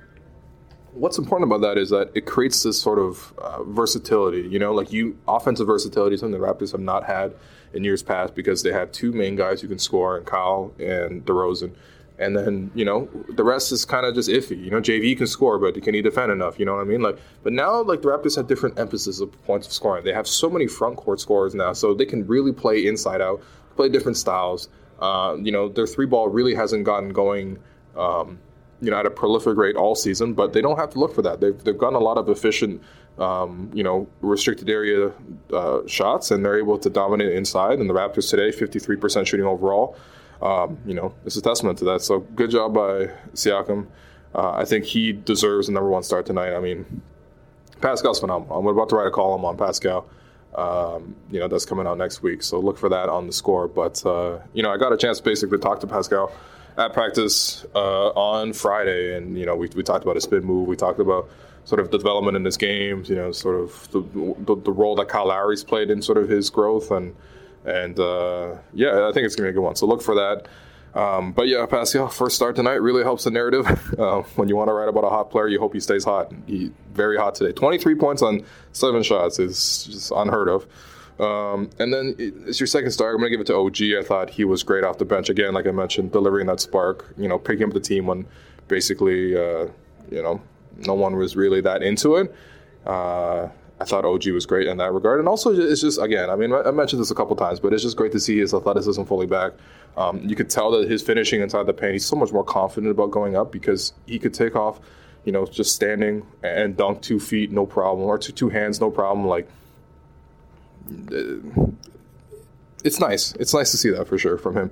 what's 0.92 1.18
important 1.18 1.50
about 1.50 1.60
that 1.62 1.78
is 1.78 1.90
that 1.90 2.10
it 2.14 2.26
creates 2.26 2.62
this 2.62 2.80
sort 2.80 2.98
of 2.98 3.34
uh, 3.38 3.62
versatility. 3.64 4.48
You 4.48 4.58
know, 4.58 4.72
like 4.72 4.92
you 4.92 5.18
offensive 5.28 5.66
versatility, 5.66 6.16
something 6.16 6.38
the 6.38 6.46
Raptors 6.46 6.72
have 6.72 6.80
not 6.80 7.04
had 7.04 7.34
in 7.72 7.84
years 7.84 8.02
past 8.02 8.34
because 8.34 8.62
they 8.62 8.72
have 8.72 8.90
two 8.92 9.12
main 9.12 9.36
guys 9.36 9.60
who 9.60 9.68
can 9.68 9.78
score, 9.78 10.16
and 10.16 10.26
Kyle 10.26 10.72
and 10.78 11.24
DeRozan. 11.24 11.74
And 12.18 12.36
then 12.36 12.70
you 12.74 12.84
know 12.84 13.08
the 13.30 13.44
rest 13.44 13.72
is 13.72 13.86
kind 13.86 14.04
of 14.04 14.14
just 14.14 14.28
iffy. 14.28 14.62
You 14.62 14.70
know, 14.70 14.80
JV 14.80 15.16
can 15.16 15.26
score, 15.26 15.58
but 15.58 15.80
can 15.82 15.94
he 15.94 16.02
defend 16.02 16.30
enough? 16.30 16.58
You 16.58 16.66
know 16.66 16.74
what 16.74 16.82
I 16.82 16.84
mean? 16.84 17.00
Like, 17.00 17.18
but 17.42 17.52
now 17.54 17.82
like 17.82 18.02
the 18.02 18.08
Raptors 18.08 18.36
have 18.36 18.46
different 18.46 18.78
emphasis 18.78 19.20
of 19.20 19.32
points 19.44 19.66
of 19.66 19.72
scoring. 19.72 20.04
They 20.04 20.12
have 20.12 20.28
so 20.28 20.50
many 20.50 20.66
front 20.66 20.96
court 20.96 21.20
scorers 21.20 21.54
now, 21.54 21.72
so 21.72 21.94
they 21.94 22.04
can 22.04 22.26
really 22.26 22.52
play 22.52 22.86
inside 22.86 23.22
out 23.22 23.42
play 23.76 23.88
different 23.88 24.16
styles. 24.16 24.68
Uh, 24.98 25.36
you 25.40 25.50
know, 25.50 25.68
their 25.68 25.86
three 25.86 26.04
ball 26.04 26.28
really 26.28 26.54
hasn't 26.54 26.84
gotten 26.84 27.10
going. 27.10 27.58
Um, 27.96 28.38
you 28.80 28.90
know, 28.90 28.98
at 28.98 29.06
a 29.06 29.10
prolific 29.10 29.56
rate 29.56 29.76
all 29.76 29.94
season, 29.94 30.34
but 30.34 30.52
they 30.52 30.60
don't 30.60 30.78
have 30.78 30.90
to 30.90 30.98
look 30.98 31.14
for 31.14 31.22
that. 31.22 31.40
They've, 31.40 31.56
they've 31.64 31.76
gotten 31.76 31.96
a 31.96 32.00
lot 32.00 32.16
of 32.16 32.28
efficient, 32.28 32.82
um, 33.18 33.70
you 33.74 33.82
know, 33.82 34.08
restricted 34.20 34.70
area 34.70 35.12
uh, 35.52 35.80
shots, 35.86 36.30
and 36.30 36.44
they're 36.44 36.58
able 36.58 36.78
to 36.78 36.88
dominate 36.90 37.32
inside. 37.32 37.78
And 37.78 37.88
the 37.88 37.94
Raptors 37.94 38.30
today, 38.30 38.50
53% 38.56 39.26
shooting 39.26 39.46
overall. 39.46 39.96
Um, 40.40 40.78
you 40.86 40.94
know, 40.94 41.14
it's 41.26 41.36
a 41.36 41.42
testament 41.42 41.78
to 41.78 41.84
that. 41.86 42.00
So 42.00 42.20
good 42.20 42.50
job 42.50 42.74
by 42.74 43.10
Siakam. 43.34 43.86
Uh, 44.34 44.52
I 44.52 44.64
think 44.64 44.84
he 44.84 45.12
deserves 45.12 45.68
a 45.68 45.72
number 45.72 45.90
one 45.90 46.02
start 46.02 46.24
tonight. 46.24 46.54
I 46.54 46.60
mean, 46.60 47.02
Pascal's 47.80 48.20
phenomenal. 48.20 48.58
I'm 48.58 48.66
about 48.66 48.88
to 48.90 48.96
write 48.96 49.08
a 49.08 49.10
column 49.10 49.44
on 49.44 49.56
Pascal. 49.56 50.08
Um, 50.54 51.14
you 51.30 51.38
know, 51.38 51.48
that's 51.48 51.64
coming 51.64 51.86
out 51.86 51.98
next 51.98 52.22
week. 52.22 52.42
So 52.42 52.58
look 52.58 52.78
for 52.78 52.88
that 52.88 53.08
on 53.08 53.26
the 53.26 53.32
score. 53.32 53.68
But, 53.68 54.04
uh, 54.06 54.38
you 54.52 54.62
know, 54.62 54.70
I 54.70 54.78
got 54.78 54.92
a 54.92 54.96
chance 54.96 55.20
basically 55.20 55.58
to 55.58 55.62
talk 55.62 55.80
to 55.80 55.86
Pascal 55.86 56.32
at 56.80 56.92
practice 56.92 57.64
uh, 57.74 58.08
on 58.10 58.52
Friday. 58.52 59.16
And, 59.16 59.38
you 59.38 59.46
know, 59.46 59.54
we, 59.54 59.68
we 59.76 59.82
talked 59.82 60.04
about 60.04 60.16
a 60.16 60.20
spin 60.20 60.44
move. 60.44 60.66
We 60.66 60.76
talked 60.76 60.98
about 60.98 61.28
sort 61.64 61.80
of 61.80 61.90
the 61.90 61.98
development 61.98 62.36
in 62.36 62.42
this 62.42 62.56
game, 62.56 63.04
you 63.06 63.14
know, 63.14 63.32
sort 63.32 63.60
of 63.60 63.90
the, 63.92 64.00
the, 64.46 64.56
the 64.56 64.72
role 64.72 64.96
that 64.96 65.08
Kyle 65.08 65.28
Lowry's 65.28 65.62
played 65.62 65.90
in 65.90 66.00
sort 66.02 66.18
of 66.18 66.28
his 66.28 66.48
growth. 66.50 66.90
And, 66.90 67.14
and 67.64 67.98
uh, 67.98 68.56
yeah, 68.72 69.08
I 69.08 69.12
think 69.12 69.26
it's 69.26 69.36
to 69.36 69.42
be 69.42 69.48
a 69.48 69.52
good 69.52 69.60
one. 69.60 69.76
So 69.76 69.86
look 69.86 70.02
for 70.02 70.14
that. 70.14 70.48
Um, 70.98 71.32
but 71.32 71.46
yeah, 71.46 71.64
Pascal, 71.66 72.08
first 72.08 72.34
start 72.34 72.56
tonight 72.56 72.82
really 72.82 73.04
helps 73.04 73.24
the 73.24 73.30
narrative. 73.30 73.66
Uh, 74.00 74.22
when 74.36 74.48
you 74.48 74.56
want 74.56 74.68
to 74.68 74.72
write 74.72 74.88
about 74.88 75.04
a 75.04 75.10
hot 75.10 75.30
player, 75.30 75.46
you 75.46 75.60
hope 75.60 75.74
he 75.74 75.80
stays 75.80 76.04
hot. 76.04 76.32
He 76.46 76.72
very 76.94 77.18
hot 77.18 77.34
today. 77.34 77.52
23 77.52 77.96
points 77.96 78.22
on 78.22 78.42
seven 78.72 79.02
shots 79.02 79.38
is 79.38 79.84
just 79.84 80.10
unheard 80.16 80.48
of. 80.48 80.66
Um, 81.20 81.68
and 81.78 81.92
then 81.92 82.14
it's 82.18 82.58
your 82.58 82.66
second 82.66 82.92
star. 82.92 83.10
I'm 83.10 83.18
going 83.18 83.30
to 83.30 83.36
give 83.36 83.40
it 83.40 83.46
to 83.48 83.56
OG. 83.56 84.02
I 84.02 84.06
thought 84.06 84.30
he 84.30 84.44
was 84.44 84.62
great 84.62 84.84
off 84.84 84.98
the 84.98 85.04
bench 85.04 85.28
again, 85.28 85.52
like 85.52 85.66
I 85.66 85.70
mentioned, 85.70 86.12
delivering 86.12 86.46
that 86.46 86.60
spark. 86.60 87.12
You 87.18 87.28
know, 87.28 87.38
picking 87.38 87.66
up 87.66 87.74
the 87.74 87.80
team 87.80 88.06
when 88.06 88.26
basically, 88.68 89.36
uh, 89.36 89.66
you 90.10 90.22
know, 90.22 90.40
no 90.78 90.94
one 90.94 91.16
was 91.16 91.36
really 91.36 91.60
that 91.60 91.82
into 91.82 92.16
it. 92.16 92.34
Uh, 92.86 93.48
I 93.80 93.84
thought 93.84 94.04
OG 94.04 94.28
was 94.28 94.46
great 94.46 94.66
in 94.66 94.76
that 94.78 94.92
regard. 94.92 95.20
And 95.20 95.28
also, 95.28 95.52
it's 95.52 95.80
just, 95.80 96.00
again, 96.00 96.28
I 96.28 96.36
mean, 96.36 96.52
I 96.52 96.70
mentioned 96.70 97.00
this 97.00 97.10
a 97.10 97.14
couple 97.14 97.34
times, 97.34 97.60
but 97.60 97.72
it's 97.72 97.82
just 97.82 97.96
great 97.96 98.12
to 98.12 98.20
see 98.20 98.38
his 98.38 98.52
athleticism 98.52 99.04
fully 99.04 99.26
back. 99.26 99.52
Um, 99.96 100.20
you 100.26 100.36
could 100.36 100.50
tell 100.50 100.70
that 100.72 100.88
his 100.88 101.02
finishing 101.02 101.40
inside 101.40 101.66
the 101.66 101.72
paint, 101.72 101.94
he's 101.94 102.06
so 102.06 102.16
much 102.16 102.30
more 102.30 102.44
confident 102.44 102.90
about 102.90 103.10
going 103.10 103.36
up 103.36 103.50
because 103.50 103.94
he 104.06 104.18
could 104.18 104.34
take 104.34 104.54
off, 104.54 104.80
you 105.24 105.32
know, 105.32 105.46
just 105.46 105.74
standing 105.74 106.26
and 106.42 106.76
dunk 106.76 107.00
two 107.00 107.18
feet, 107.18 107.50
no 107.50 107.64
problem, 107.64 108.06
or 108.06 108.18
two, 108.18 108.32
two 108.32 108.50
hands, 108.50 108.80
no 108.80 108.90
problem. 108.90 109.26
Like, 109.26 109.48
it's 112.84 113.00
nice. 113.00 113.32
It's 113.34 113.54
nice 113.54 113.70
to 113.70 113.76
see 113.76 113.90
that 113.90 114.08
for 114.08 114.18
sure 114.18 114.38
from 114.38 114.56
him. 114.56 114.70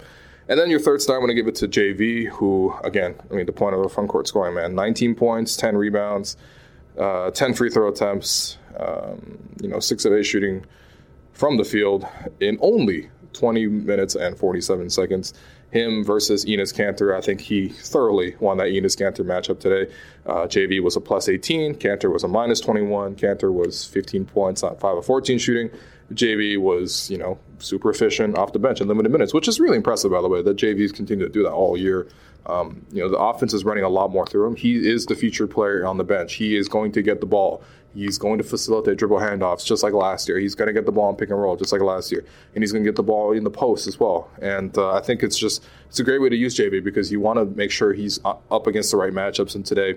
And 0.49 0.59
then 0.59 0.71
your 0.71 0.81
third 0.81 1.03
star, 1.03 1.17
I'm 1.17 1.21
going 1.23 1.29
to 1.29 1.35
give 1.35 1.47
it 1.47 1.57
to 1.57 1.69
JV, 1.69 2.29
who, 2.29 2.75
again, 2.83 3.15
I 3.31 3.35
mean, 3.35 3.45
the 3.45 3.53
point 3.53 3.75
of 3.75 3.83
a 3.83 3.89
front 3.89 4.09
court 4.09 4.27
scoring 4.27 4.55
man 4.55 4.75
19 4.75 5.15
points, 5.15 5.57
10 5.57 5.77
rebounds, 5.77 6.37
uh, 6.99 7.31
10 7.31 7.55
free 7.55 7.69
throw 7.69 7.89
attempts, 7.89 8.57
um, 8.79 9.39
you 9.61 9.69
know, 9.69 9.79
six 9.79 10.05
of 10.07 10.13
eight 10.15 10.25
shooting 10.25 10.65
from 11.33 11.59
the 11.59 11.65
field 11.65 12.07
in 12.41 12.59
only 12.63 13.11
20 13.35 13.67
minutes 13.67 14.15
and 14.15 14.37
47 14.37 14.89
seconds. 14.91 15.35
Him 15.71 16.03
versus 16.03 16.47
Enes 16.47 16.75
Kanter, 16.75 17.15
I 17.15 17.21
think 17.21 17.43
he 17.43 17.69
thoroughly 17.69 18.35
won 18.41 18.57
that 18.57 18.69
Enes 18.69 18.97
Kanter 18.97 19.25
matchup 19.25 19.61
today. 19.61 19.93
Uh, 20.25 20.47
JV 20.47 20.83
was 20.83 20.97
a 20.97 21.01
plus 21.01 21.29
18, 21.29 21.75
Kanter 21.75 22.11
was 22.11 22.25
a 22.25 22.29
minus 22.29 22.61
21. 22.61 23.17
Kanter 23.17 23.53
was 23.53 23.85
15 23.85 24.25
points 24.25 24.63
on 24.63 24.77
5 24.79 24.97
of 24.97 25.05
14 25.05 25.39
shooting. 25.39 25.71
JV 26.12 26.59
was, 26.59 27.11
you 27.11 27.19
know, 27.19 27.38
super 27.59 27.91
efficient 27.91 28.38
off 28.38 28.53
the 28.53 28.59
bench 28.59 28.81
in 28.81 28.88
limited 28.88 29.12
minutes, 29.12 29.35
which 29.35 29.49
is 29.49 29.61
really 29.61 29.77
impressive, 29.77 30.11
by 30.11 30.23
the 30.23 30.29
way, 30.29 30.43
that 30.43 30.57
JV's 30.57 30.93
continued 30.93 31.27
to 31.27 31.33
do 31.33 31.43
that 31.43 31.53
all 31.53 31.77
year. 31.77 32.09
Um, 32.47 32.87
you 32.93 33.03
know, 33.03 33.11
the 33.11 33.19
offense 33.19 33.53
is 33.53 33.65
running 33.65 33.85
a 33.85 33.88
lot 33.88 34.11
more 34.11 34.27
through 34.27 34.47
him. 34.47 34.57
He 34.57 34.88
is 34.88 35.07
the 35.07 35.15
featured 35.15 35.50
player 35.50 35.87
on 35.87 35.99
the 35.99 36.05
bench. 36.05 36.35
He 36.35 36.57
is 36.57 36.69
going 36.69 36.93
to 36.93 37.03
get 37.03 37.21
the 37.21 37.27
ball. 37.27 37.62
He's 37.95 38.17
going 38.17 38.38
to 38.38 38.45
facilitate 38.45 38.97
dribble 38.99 39.19
handoffs 39.19 39.65
just 39.65 39.83
like 39.83 39.93
last 39.93 40.29
year. 40.29 40.38
He's 40.38 40.55
going 40.55 40.69
to 40.69 40.73
get 40.73 40.87
the 40.87 40.93
ball 40.93 41.11
in 41.11 41.17
pick 41.17 41.31
and 41.31 41.41
roll 41.41 41.57
just 41.57 41.73
like 41.73 41.81
last 41.81 42.12
year, 42.12 42.25
and 42.55 42.62
he's 42.62 42.71
going 42.71 42.85
to 42.85 42.88
get 42.88 42.97
the 42.97 43.03
ball 43.03 43.33
in 43.33 43.45
the 43.45 43.50
post 43.50 43.87
as 43.87 43.99
well. 43.99 44.31
And 44.41 44.77
uh, 44.79 44.93
I 44.93 45.00
think 45.00 45.23
it's 45.23 45.38
just 45.38 45.65
it's 45.88 45.99
a 45.99 46.05
great 46.05 46.21
way 46.21 46.29
to 46.29 46.37
use 46.37 46.57
JV 46.57 46.83
because 46.83 47.11
you 47.11 47.21
want 47.21 47.38
to 47.38 47.45
make 47.45 47.71
sure 47.71 47.93
he's 47.93 48.21
up 48.25 48.67
against 48.67 48.91
the 48.91 48.99
right 48.99 49.12
matchups. 49.12 49.55
And 49.55 49.65
today, 49.65 49.97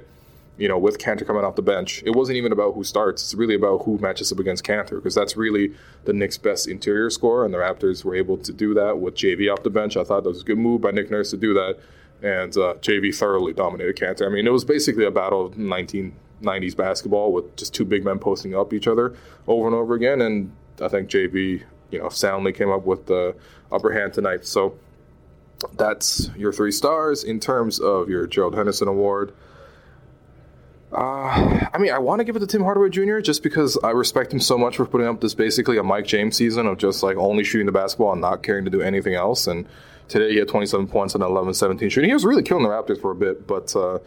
you 0.57 0.67
know, 0.67 0.77
with 0.77 0.97
Kanter 0.97 1.25
coming 1.25 1.43
off 1.43 1.55
the 1.55 1.61
bench, 1.61 2.03
it 2.05 2.15
wasn't 2.15 2.37
even 2.37 2.51
about 2.51 2.75
who 2.75 2.83
starts. 2.83 3.23
It's 3.23 3.33
really 3.33 3.55
about 3.55 3.83
who 3.83 3.97
matches 3.97 4.31
up 4.31 4.39
against 4.39 4.63
Kanter 4.63 4.95
because 4.95 5.15
that's 5.15 5.35
really 5.35 5.73
the 6.05 6.13
Knicks' 6.13 6.37
best 6.37 6.67
interior 6.67 7.09
scorer, 7.09 7.45
and 7.45 7.53
the 7.53 7.57
Raptors 7.57 8.03
were 8.03 8.15
able 8.15 8.37
to 8.37 8.53
do 8.53 8.73
that 8.75 8.99
with 8.99 9.15
JV 9.15 9.51
off 9.51 9.63
the 9.63 9.69
bench. 9.69 9.97
I 9.97 10.03
thought 10.03 10.23
that 10.23 10.29
was 10.29 10.41
a 10.41 10.45
good 10.45 10.59
move 10.59 10.81
by 10.81 10.91
Nick 10.91 11.09
Nurse 11.09 11.31
to 11.31 11.37
do 11.37 11.53
that 11.53 11.79
and 12.21 12.55
uh, 12.57 12.75
JV 12.75 13.13
thoroughly 13.15 13.53
dominated 13.53 13.95
Kanter. 13.95 14.25
I 14.25 14.29
mean, 14.29 14.45
it 14.45 14.51
was 14.51 14.63
basically 14.63 15.05
a 15.05 15.11
battle 15.11 15.45
of 15.45 15.53
1990s 15.53 16.75
basketball 16.75 17.31
with 17.31 17.55
just 17.55 17.73
two 17.73 17.85
big 17.85 18.05
men 18.05 18.19
posting 18.19 18.55
up 18.55 18.73
each 18.73 18.87
other 18.87 19.15
over 19.47 19.67
and 19.67 19.75
over 19.75 19.95
again, 19.95 20.21
and 20.21 20.51
I 20.81 20.87
think 20.87 21.09
JV, 21.09 21.63
you 21.89 21.99
know, 21.99 22.09
soundly 22.09 22.53
came 22.53 22.69
up 22.69 22.85
with 22.85 23.07
the 23.07 23.35
upper 23.71 23.91
hand 23.91 24.13
tonight. 24.13 24.45
So 24.45 24.77
that's 25.73 26.29
your 26.35 26.53
three 26.53 26.71
stars 26.71 27.23
in 27.23 27.39
terms 27.39 27.79
of 27.79 28.09
your 28.09 28.27
Gerald 28.27 28.55
Henderson 28.55 28.87
Award. 28.87 29.33
Uh, 30.93 31.67
I 31.73 31.77
mean, 31.79 31.91
I 31.91 31.99
want 31.99 32.19
to 32.19 32.25
give 32.25 32.35
it 32.35 32.39
to 32.39 32.47
Tim 32.47 32.63
Hardaway 32.63 32.89
Jr. 32.89 33.19
just 33.19 33.43
because 33.43 33.77
I 33.83 33.91
respect 33.91 34.33
him 34.33 34.39
so 34.39 34.57
much 34.57 34.77
for 34.77 34.85
putting 34.85 35.07
up 35.07 35.21
this 35.21 35.33
basically 35.33 35.77
a 35.77 35.83
Mike 35.83 36.05
James 36.05 36.35
season 36.35 36.67
of 36.67 36.77
just 36.77 37.01
like 37.01 37.15
only 37.17 37.43
shooting 37.43 37.65
the 37.65 37.71
basketball 37.71 38.11
and 38.11 38.21
not 38.21 38.43
caring 38.43 38.65
to 38.65 38.71
do 38.71 38.81
anything 38.81 39.13
else. 39.13 39.47
And 39.47 39.67
Today 40.11 40.31
he 40.31 40.37
had 40.37 40.49
27 40.49 40.87
points 40.87 41.15
on 41.15 41.21
11 41.21 41.53
17 41.53 41.89
shooting. 41.89 42.09
He 42.09 42.13
was 42.13 42.25
really 42.25 42.43
killing 42.43 42.63
the 42.63 42.69
Raptors 42.69 42.99
for 42.99 43.11
a 43.11 43.15
bit, 43.15 43.47
but 43.47 43.73
uh, 43.77 43.99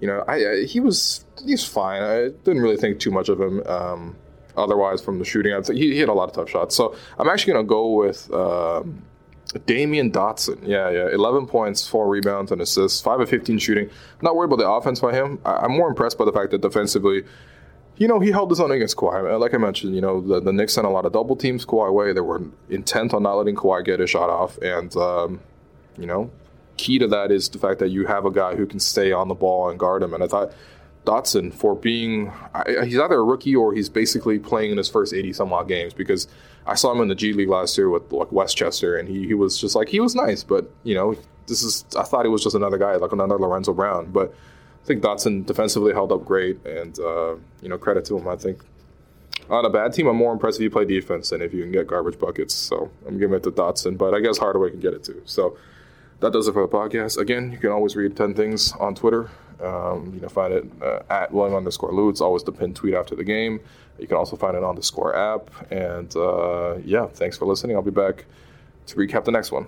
you 0.00 0.06
know, 0.06 0.22
I, 0.28 0.34
I, 0.34 0.64
he 0.66 0.80
was 0.80 1.24
he's 1.42 1.64
fine. 1.64 2.02
I 2.02 2.28
didn't 2.44 2.60
really 2.60 2.76
think 2.76 3.00
too 3.00 3.10
much 3.10 3.30
of 3.30 3.40
him. 3.40 3.66
Um, 3.66 4.16
otherwise, 4.54 5.00
from 5.00 5.18
the 5.18 5.24
shooting, 5.24 5.54
I'd 5.54 5.64
say 5.64 5.74
he, 5.74 5.92
he, 5.92 5.98
had 5.98 6.10
a 6.10 6.12
lot 6.12 6.28
of 6.28 6.34
tough 6.34 6.50
shots. 6.50 6.76
So 6.76 6.94
I'm 7.18 7.30
actually 7.30 7.54
going 7.54 7.64
to 7.64 7.68
go 7.68 7.88
with 7.92 8.30
uh, 8.30 8.82
Damyean 9.60 10.12
Dotson. 10.12 10.66
Yeah, 10.66 10.90
yeah, 10.90 11.08
11 11.08 11.46
points, 11.46 11.86
four 11.86 12.08
rebounds, 12.08 12.52
and 12.52 12.60
assists, 12.60 13.00
five 13.00 13.20
of 13.20 13.28
15 13.28 13.58
shooting. 13.58 13.86
I'm 13.88 14.22
not 14.22 14.36
worried 14.36 14.52
about 14.52 14.58
the 14.58 14.68
offense 14.68 15.00
by 15.00 15.12
him. 15.12 15.38
I, 15.44 15.52
I'm 15.56 15.72
more 15.72 15.88
impressed 15.88 16.18
by 16.18 16.24
the 16.24 16.32
fact 16.32 16.50
that 16.52 16.60
defensively 16.60 17.24
you 17.98 18.08
know, 18.08 18.20
he 18.20 18.30
held 18.30 18.50
his 18.50 18.60
own 18.60 18.70
against 18.70 18.96
Kawhi. 18.96 19.40
Like 19.40 19.54
I 19.54 19.56
mentioned, 19.58 19.94
you 19.94 20.00
know, 20.00 20.20
the, 20.20 20.40
the 20.40 20.52
Knicks 20.52 20.74
sent 20.74 20.86
a 20.86 20.90
lot 20.90 21.06
of 21.06 21.12
double 21.12 21.34
teams 21.34 21.64
Kawhi 21.64 21.92
way. 21.92 22.12
They 22.12 22.20
were 22.20 22.42
intent 22.68 23.14
on 23.14 23.22
not 23.22 23.34
letting 23.34 23.56
Kawhi 23.56 23.84
get 23.84 24.00
a 24.00 24.06
shot 24.06 24.28
off. 24.28 24.58
And, 24.58 24.94
um, 24.96 25.40
you 25.96 26.06
know, 26.06 26.30
key 26.76 26.98
to 26.98 27.08
that 27.08 27.30
is 27.30 27.48
the 27.48 27.58
fact 27.58 27.78
that 27.78 27.88
you 27.88 28.06
have 28.06 28.26
a 28.26 28.30
guy 28.30 28.54
who 28.54 28.66
can 28.66 28.80
stay 28.80 29.12
on 29.12 29.28
the 29.28 29.34
ball 29.34 29.70
and 29.70 29.78
guard 29.78 30.02
him. 30.02 30.12
And 30.12 30.22
I 30.22 30.26
thought 30.26 30.52
Dotson, 31.06 31.54
for 31.54 31.74
being, 31.74 32.30
I, 32.52 32.84
he's 32.84 32.98
either 32.98 33.14
a 33.14 33.24
rookie 33.24 33.56
or 33.56 33.72
he's 33.72 33.88
basically 33.88 34.38
playing 34.38 34.72
in 34.72 34.76
his 34.76 34.88
first 34.88 35.14
80 35.14 35.32
some 35.32 35.52
odd 35.52 35.68
games 35.68 35.94
because 35.94 36.28
I 36.66 36.74
saw 36.74 36.92
him 36.92 37.00
in 37.00 37.08
the 37.08 37.14
G 37.14 37.32
League 37.32 37.48
last 37.48 37.78
year 37.78 37.88
with 37.88 38.12
like 38.12 38.30
Westchester 38.32 38.96
and 38.96 39.08
he, 39.08 39.26
he 39.26 39.34
was 39.34 39.58
just 39.58 39.74
like, 39.74 39.88
he 39.88 40.00
was 40.00 40.14
nice, 40.14 40.42
but, 40.42 40.70
you 40.82 40.94
know, 40.94 41.16
this 41.46 41.62
is, 41.62 41.86
I 41.96 42.02
thought 42.02 42.24
he 42.24 42.30
was 42.30 42.42
just 42.42 42.56
another 42.56 42.76
guy, 42.76 42.96
like 42.96 43.12
another 43.12 43.38
Lorenzo 43.38 43.72
Brown. 43.72 44.10
But, 44.10 44.34
I 44.86 44.86
think 44.86 45.02
Dotson 45.02 45.44
defensively 45.44 45.92
held 45.92 46.12
up 46.12 46.24
great, 46.24 46.64
and 46.64 46.96
uh, 47.00 47.34
you 47.60 47.68
know 47.68 47.76
credit 47.76 48.04
to 48.04 48.16
him. 48.16 48.28
I 48.28 48.36
think 48.36 48.60
on 49.50 49.64
a 49.64 49.70
bad 49.70 49.92
team, 49.92 50.06
I'm 50.06 50.14
more 50.14 50.32
impressed 50.32 50.60
if 50.60 50.62
you 50.62 50.70
play 50.70 50.84
defense 50.84 51.30
than 51.30 51.42
if 51.42 51.52
you 51.52 51.62
can 51.62 51.72
get 51.72 51.88
garbage 51.88 52.20
buckets. 52.20 52.54
So 52.54 52.88
I'm 53.04 53.18
giving 53.18 53.34
it 53.36 53.42
to 53.42 53.50
Dotson, 53.50 53.98
but 53.98 54.14
I 54.14 54.20
guess 54.20 54.38
Hardaway 54.38 54.70
can 54.70 54.78
get 54.78 54.94
it 54.94 55.02
too. 55.02 55.22
So 55.24 55.58
that 56.20 56.32
does 56.32 56.46
it 56.46 56.52
for 56.52 56.62
the 56.62 56.68
podcast. 56.68 57.18
Again, 57.18 57.50
you 57.50 57.58
can 57.58 57.70
always 57.70 57.96
read 57.96 58.16
10 58.16 58.34
things 58.34 58.72
on 58.74 58.94
Twitter. 58.94 59.28
Um, 59.62 60.12
you 60.14 60.20
can 60.20 60.28
find 60.28 60.52
it 60.52 60.64
uh, 60.82 61.00
at 61.10 61.32
William 61.32 61.56
underscore 61.56 61.92
Lou. 61.92 62.08
It's 62.08 62.20
always 62.20 62.44
the 62.44 62.52
pinned 62.52 62.76
tweet 62.76 62.94
after 62.94 63.14
the 63.14 63.24
game. 63.24 63.60
You 63.98 64.06
can 64.06 64.16
also 64.16 64.36
find 64.36 64.56
it 64.56 64.62
on 64.62 64.76
the 64.76 64.82
Score 64.82 65.16
app. 65.16 65.50
And 65.70 66.14
uh, 66.16 66.76
yeah, 66.84 67.06
thanks 67.06 67.36
for 67.36 67.46
listening. 67.46 67.76
I'll 67.76 67.82
be 67.82 67.90
back 67.90 68.26
to 68.86 68.96
recap 68.96 69.24
the 69.24 69.32
next 69.32 69.52
one. 69.52 69.66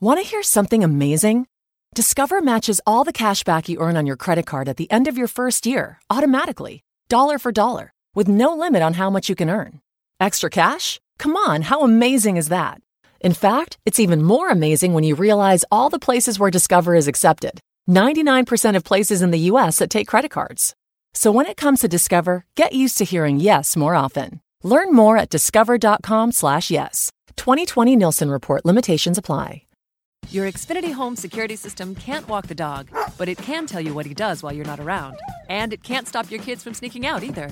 Want 0.00 0.20
to 0.20 0.26
hear 0.26 0.42
something 0.42 0.82
amazing? 0.84 1.46
Discover 1.94 2.40
matches 2.40 2.80
all 2.86 3.02
the 3.02 3.12
cash 3.12 3.42
back 3.42 3.68
you 3.68 3.80
earn 3.80 3.96
on 3.96 4.06
your 4.06 4.16
credit 4.16 4.46
card 4.46 4.68
at 4.68 4.76
the 4.76 4.90
end 4.90 5.08
of 5.08 5.18
your 5.18 5.26
first 5.26 5.66
year 5.66 5.98
automatically, 6.08 6.82
dollar 7.08 7.38
for 7.38 7.50
dollar, 7.50 7.92
with 8.14 8.28
no 8.28 8.54
limit 8.54 8.82
on 8.82 8.94
how 8.94 9.10
much 9.10 9.28
you 9.28 9.34
can 9.34 9.50
earn. 9.50 9.80
Extra 10.20 10.48
cash? 10.48 11.00
Come 11.18 11.36
on, 11.36 11.62
how 11.62 11.82
amazing 11.82 12.36
is 12.36 12.48
that? 12.48 12.80
In 13.20 13.34
fact, 13.34 13.76
it's 13.84 13.98
even 13.98 14.22
more 14.22 14.48
amazing 14.48 14.94
when 14.94 15.04
you 15.04 15.14
realize 15.14 15.64
all 15.70 15.90
the 15.90 15.98
places 15.98 16.38
where 16.38 16.50
Discover 16.50 16.94
is 16.94 17.08
accepted 17.08 17.60
99% 17.90 18.76
of 18.76 18.84
places 18.84 19.20
in 19.20 19.32
the 19.32 19.50
US 19.50 19.78
that 19.78 19.90
take 19.90 20.06
credit 20.06 20.30
cards. 20.30 20.76
So 21.12 21.32
when 21.32 21.46
it 21.46 21.56
comes 21.56 21.80
to 21.80 21.88
Discover, 21.88 22.44
get 22.54 22.72
used 22.72 22.96
to 22.98 23.04
hearing 23.04 23.40
yes 23.40 23.76
more 23.76 23.96
often. 23.96 24.40
Learn 24.62 24.94
more 24.94 25.16
at 25.16 25.28
discover.com/slash 25.28 26.70
yes. 26.70 27.10
2020 27.36 27.96
Nielsen 27.96 28.30
Report 28.30 28.64
limitations 28.64 29.18
apply. 29.18 29.62
Your 30.28 30.46
Xfinity 30.46 30.92
home 30.92 31.16
security 31.16 31.56
system 31.56 31.96
can't 31.96 32.28
walk 32.28 32.46
the 32.46 32.54
dog, 32.54 32.88
but 33.18 33.28
it 33.28 33.38
can 33.38 33.66
tell 33.66 33.80
you 33.80 33.92
what 33.94 34.06
he 34.06 34.14
does 34.14 34.44
while 34.44 34.52
you're 34.52 34.64
not 34.64 34.78
around. 34.78 35.18
And 35.48 35.72
it 35.72 35.82
can't 35.82 36.06
stop 36.06 36.30
your 36.30 36.40
kids 36.40 36.62
from 36.62 36.72
sneaking 36.74 37.04
out 37.04 37.24
either. 37.24 37.50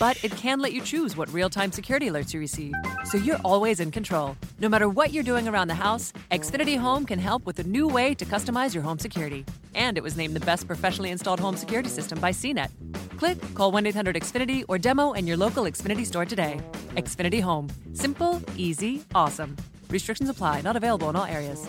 But 0.00 0.24
it 0.24 0.32
can 0.32 0.58
let 0.58 0.72
you 0.72 0.80
choose 0.80 1.16
what 1.16 1.32
real 1.32 1.48
time 1.48 1.70
security 1.70 2.08
alerts 2.08 2.34
you 2.34 2.40
receive, 2.40 2.74
so 3.04 3.18
you're 3.18 3.44
always 3.44 3.78
in 3.78 3.92
control. 3.92 4.36
No 4.58 4.68
matter 4.68 4.88
what 4.88 5.12
you're 5.12 5.22
doing 5.22 5.46
around 5.46 5.68
the 5.68 5.74
house, 5.74 6.12
Xfinity 6.32 6.76
Home 6.76 7.06
can 7.06 7.20
help 7.20 7.46
with 7.46 7.60
a 7.60 7.64
new 7.64 7.86
way 7.86 8.14
to 8.14 8.24
customize 8.24 8.74
your 8.74 8.82
home 8.82 8.98
security. 8.98 9.44
And 9.74 9.96
it 9.96 10.02
was 10.02 10.16
named 10.16 10.34
the 10.34 10.46
best 10.46 10.66
professionally 10.66 11.10
installed 11.10 11.40
home 11.40 11.56
security 11.56 11.88
system 11.88 12.20
by 12.20 12.30
CNET. 12.30 12.70
Click, 13.18 13.38
call 13.54 13.72
1 13.72 13.86
800 13.86 14.16
Xfinity, 14.16 14.64
or 14.68 14.78
demo 14.78 15.12
in 15.12 15.26
your 15.26 15.36
local 15.36 15.64
Xfinity 15.64 16.06
store 16.06 16.24
today. 16.24 16.60
Xfinity 16.96 17.42
Home. 17.42 17.68
Simple, 17.92 18.40
easy, 18.56 19.02
awesome. 19.14 19.56
Restrictions 19.90 20.28
apply, 20.28 20.60
not 20.60 20.76
available 20.76 21.08
in 21.10 21.16
all 21.16 21.24
areas. 21.24 21.66